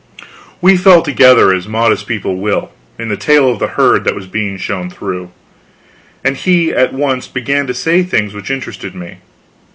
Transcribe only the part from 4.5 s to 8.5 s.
shown through, and he at once began to say things which